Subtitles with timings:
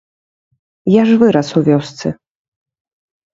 [0.91, 2.07] Я ж вырас у вёсцы.